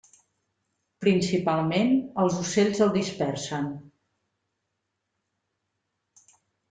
Principalment 1.05 1.93
els 2.23 2.39
ocells 2.45 2.81
el 2.87 2.91
dispersen. 2.95 3.67